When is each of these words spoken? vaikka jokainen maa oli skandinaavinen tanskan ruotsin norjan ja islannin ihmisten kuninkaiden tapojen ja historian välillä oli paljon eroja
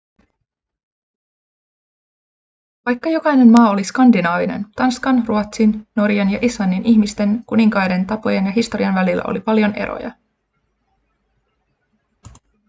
vaikka 2.85 3.09
jokainen 3.09 3.51
maa 3.51 3.69
oli 3.69 3.83
skandinaavinen 3.83 4.65
tanskan 4.75 5.23
ruotsin 5.27 5.87
norjan 5.95 6.31
ja 6.31 6.39
islannin 6.41 6.85
ihmisten 6.85 7.43
kuninkaiden 7.45 8.05
tapojen 8.07 8.45
ja 8.45 8.51
historian 8.51 8.95
välillä 8.95 9.23
oli 9.27 9.39
paljon 9.41 9.75
eroja 9.75 10.11